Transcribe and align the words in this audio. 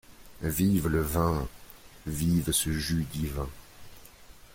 Vive 0.41 0.87
le 0.87 0.99
vin, 0.99 1.47
Vive 2.07 2.51
ce 2.51 2.71
jus 2.71 3.05
divin… 3.13 3.47